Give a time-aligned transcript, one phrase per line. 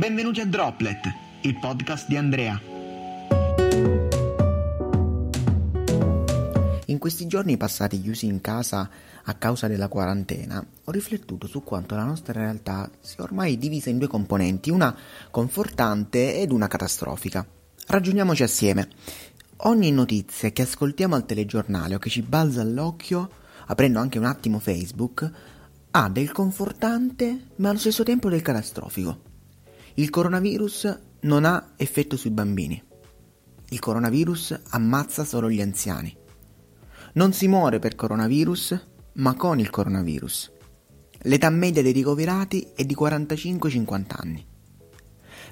[0.00, 2.58] Benvenuti a Droplet, il podcast di Andrea.
[6.86, 8.88] In questi giorni passati chiusi in casa
[9.22, 13.98] a causa della quarantena, ho riflettuto su quanto la nostra realtà sia ormai divisa in
[13.98, 14.96] due componenti, una
[15.30, 17.46] confortante ed una catastrofica.
[17.88, 18.88] Ragioniamoci assieme.
[19.64, 23.30] Ogni notizia che ascoltiamo al telegiornale o che ci balza all'occhio,
[23.66, 25.30] aprendo anche un attimo Facebook,
[25.90, 29.28] ha del confortante ma allo stesso tempo del catastrofico.
[30.00, 32.82] Il coronavirus non ha effetto sui bambini.
[33.68, 36.16] Il coronavirus ammazza solo gli anziani.
[37.12, 40.52] Non si muore per coronavirus, ma con il coronavirus.
[41.24, 44.46] L'età media dei ricoverati è di 45-50 anni.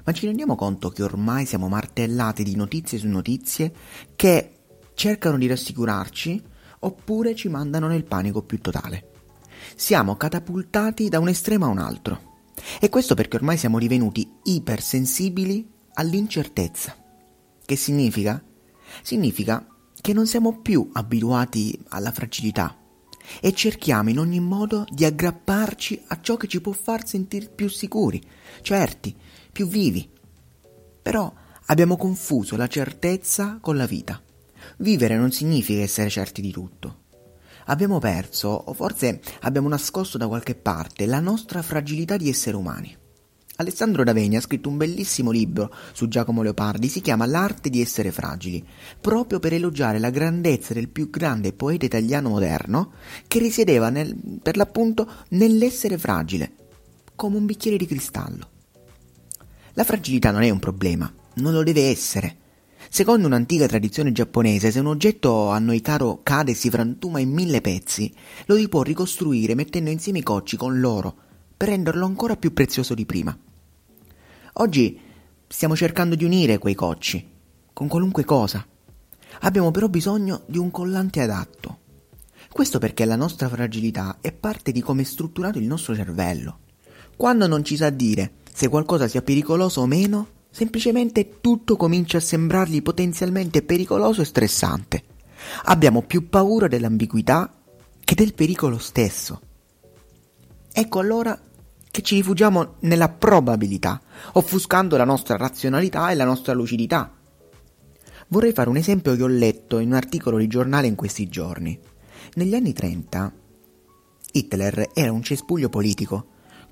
[0.05, 3.71] Ma ci rendiamo conto che ormai siamo martellati di notizie su notizie
[4.15, 4.53] che
[4.95, 6.43] cercano di rassicurarci
[6.79, 9.11] oppure ci mandano nel panico più totale.
[9.75, 12.28] Siamo catapultati da un estremo a un altro.
[12.81, 16.95] E questo perché ormai siamo divenuti ipersensibili all'incertezza.
[17.65, 18.41] Che significa?
[19.01, 19.67] Significa
[19.99, 22.77] che non siamo più abituati alla fragilità
[23.41, 27.67] e cerchiamo in ogni modo di aggrapparci a ciò che ci può far sentire più
[27.67, 28.21] sicuri,
[28.61, 29.13] certi,
[29.51, 30.09] più vivi.
[31.01, 31.31] Però
[31.65, 34.21] abbiamo confuso la certezza con la vita.
[34.77, 37.07] Vivere non significa essere certi di tutto.
[37.65, 42.97] Abbiamo perso, o forse abbiamo nascosto da qualche parte, la nostra fragilità di esseri umani.
[43.59, 48.09] Alessandro Daveni ha scritto un bellissimo libro su Giacomo Leopardi, si chiama L'arte di essere
[48.09, 48.65] fragili,
[49.01, 52.93] proprio per elogiare la grandezza del più grande poeta italiano moderno,
[53.27, 56.53] che risiedeva nel, per l'appunto nell'essere fragile,
[57.15, 58.49] come un bicchiere di cristallo.
[59.73, 62.37] La fragilità non è un problema, non lo deve essere.
[62.91, 67.29] Secondo un'antica tradizione giapponese, se un oggetto a noi caro cade e si frantuma in
[67.29, 68.11] mille pezzi,
[68.47, 71.15] lo si può ricostruire mettendo insieme i cocci con l'oro,
[71.55, 73.37] per renderlo ancora più prezioso di prima.
[74.53, 74.99] Oggi
[75.47, 77.25] stiamo cercando di unire quei cocci,
[77.71, 78.65] con qualunque cosa.
[79.41, 81.77] Abbiamo però bisogno di un collante adatto.
[82.51, 86.61] Questo perché la nostra fragilità è parte di come è strutturato il nostro cervello.
[87.15, 92.21] Quando non ci sa dire se qualcosa sia pericoloso o meno, semplicemente tutto comincia a
[92.21, 95.03] sembrargli potenzialmente pericoloso e stressante.
[95.65, 97.53] Abbiamo più paura dell'ambiguità
[98.03, 99.41] che del pericolo stesso.
[100.71, 101.39] Ecco allora
[101.91, 104.01] che ci rifugiamo nella probabilità,
[104.33, 107.11] offuscando la nostra razionalità e la nostra lucidità.
[108.27, 111.79] Vorrei fare un esempio che ho letto in un articolo di giornale in questi giorni.
[112.35, 113.33] Negli anni 30
[114.31, 116.27] Hitler era un cespuglio politico,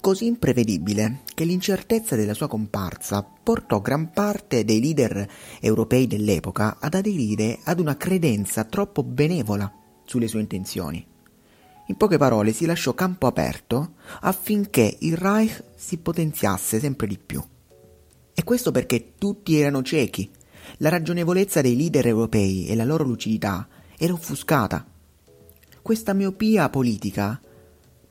[0.07, 5.29] così imprevedibile che l'incertezza della sua comparsa portò gran parte dei leader
[5.59, 9.69] europei dell'epoca ad aderire ad una credenza troppo benevola
[10.06, 11.06] sulle sue intenzioni.
[11.88, 17.44] In poche parole si lasciò campo aperto affinché il Reich si potenziasse sempre di più.
[18.34, 20.31] E questo perché tutti erano ciechi.
[20.78, 24.88] La ragionevolezza dei leader europei e la loro lucidità era offuscata.
[25.81, 27.41] Questa miopia politica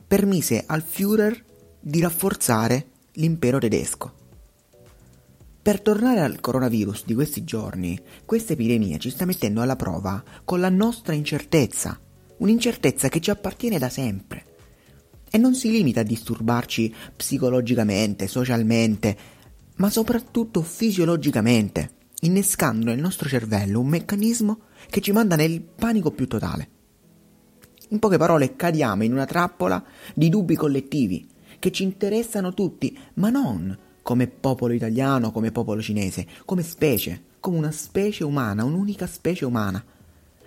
[0.06, 1.44] permise al Führer
[1.88, 4.12] di rafforzare l'impero tedesco.
[5.62, 10.58] Per tornare al coronavirus di questi giorni, questa epidemia ci sta mettendo alla prova con
[10.58, 12.00] la nostra incertezza
[12.38, 14.44] un'incertezza che ci appartiene da sempre
[15.30, 19.16] e non si limita a disturbarci psicologicamente, socialmente,
[19.76, 21.90] ma soprattutto fisiologicamente,
[22.22, 24.58] innescando nel nostro cervello un meccanismo
[24.90, 26.68] che ci manda nel panico più totale.
[27.90, 29.82] In poche parole, cadiamo in una trappola
[30.14, 31.34] di dubbi collettivi
[31.66, 37.58] che ci interessano tutti, ma non come popolo italiano, come popolo cinese, come specie, come
[37.58, 39.84] una specie umana, un'unica specie umana.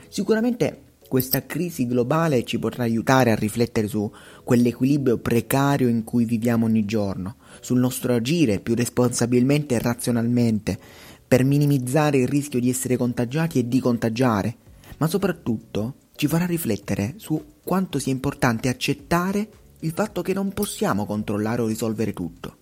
[0.07, 4.09] Sicuramente questa crisi globale ci potrà aiutare a riflettere su
[4.45, 10.79] quell'equilibrio precario in cui viviamo ogni giorno, sul nostro agire più responsabilmente e razionalmente,
[11.27, 14.55] per minimizzare il rischio di essere contagiati e di contagiare,
[14.99, 19.49] ma soprattutto ci farà riflettere su quanto sia importante accettare
[19.81, 22.57] il fatto che non possiamo controllare o risolvere tutto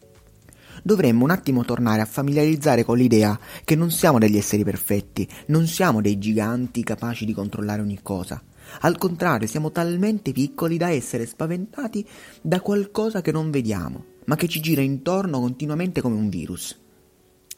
[0.84, 5.68] dovremmo un attimo tornare a familiarizzare con l'idea che non siamo degli esseri perfetti, non
[5.68, 8.42] siamo dei giganti capaci di controllare ogni cosa.
[8.82, 12.06] Al contrario, siamo talmente piccoli da essere spaventati
[12.42, 16.80] da qualcosa che non vediamo, ma che ci gira intorno continuamente come un virus.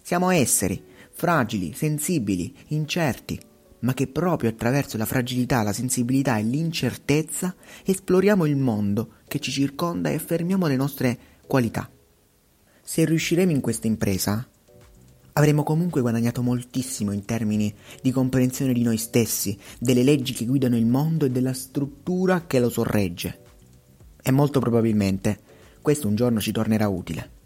[0.01, 3.39] Siamo esseri fragili, sensibili, incerti,
[3.81, 9.51] ma che proprio attraverso la fragilità, la sensibilità e l'incertezza esploriamo il mondo che ci
[9.51, 11.17] circonda e affermiamo le nostre
[11.47, 11.89] qualità.
[12.81, 14.45] Se riusciremo in questa impresa,
[15.33, 20.75] avremo comunque guadagnato moltissimo in termini di comprensione di noi stessi, delle leggi che guidano
[20.75, 23.39] il mondo e della struttura che lo sorregge.
[24.21, 25.39] E molto probabilmente
[25.81, 27.37] questo un giorno ci tornerà utile.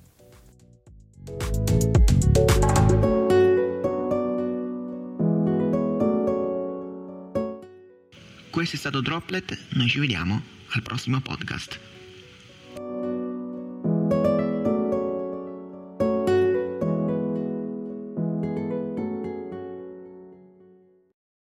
[8.50, 11.78] Questo è stato Droplet, noi ci vediamo al prossimo podcast.